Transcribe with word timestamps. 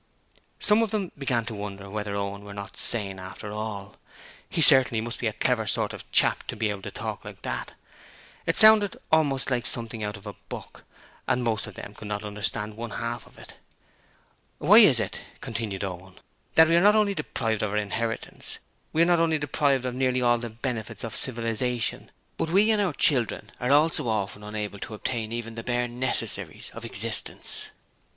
Some 0.59 0.81
of 0.81 0.89
them 0.89 1.11
began 1.15 1.45
to 1.45 1.53
wonder 1.53 1.87
whether 1.87 2.15
Owen 2.15 2.43
was 2.43 2.55
not 2.55 2.75
sane 2.75 3.19
after 3.19 3.51
all. 3.51 3.97
He 4.49 4.59
certainly 4.59 4.99
must 4.99 5.19
be 5.19 5.27
a 5.27 5.31
clever 5.33 5.67
sort 5.67 5.93
of 5.93 6.11
chap 6.11 6.41
to 6.47 6.55
be 6.55 6.71
able 6.71 6.81
to 6.81 6.89
talk 6.89 7.23
like 7.23 7.43
this. 7.43 7.65
It 8.47 8.57
sounded 8.57 8.97
almost 9.11 9.51
like 9.51 9.67
something 9.67 10.03
out 10.03 10.17
of 10.17 10.25
a 10.25 10.33
book, 10.49 10.85
and 11.27 11.43
most 11.43 11.67
of 11.67 11.75
them 11.75 11.93
could 11.93 12.07
not 12.07 12.23
understand 12.23 12.75
one 12.77 12.89
half 12.89 13.27
of 13.27 13.37
it. 13.37 13.57
'Why 14.57 14.79
is 14.79 14.99
it,' 14.99 15.21
continued 15.39 15.83
Owen, 15.83 16.15
'that 16.55 16.67
we 16.67 16.75
are 16.75 16.81
not 16.81 16.95
only 16.95 17.13
deprived 17.13 17.61
of 17.61 17.69
our 17.69 17.77
inheritance 17.77 18.57
we 18.91 19.03
are 19.03 19.05
not 19.05 19.19
only 19.19 19.37
deprived 19.37 19.85
of 19.85 19.93
nearly 19.93 20.19
all 20.19 20.39
the 20.39 20.49
benefits 20.49 21.03
of 21.03 21.15
civilization, 21.15 22.09
but 22.39 22.49
we 22.49 22.71
and 22.71 22.81
our 22.81 22.93
children 22.93 23.51
are 23.59 23.69
also 23.71 24.09
often 24.09 24.41
unable 24.41 24.79
to 24.79 24.95
obtain 24.95 25.31
even 25.31 25.53
the 25.53 25.61
bare 25.63 25.87
necessaries 25.87 26.71
of 26.73 26.85
existence?' 26.85 27.69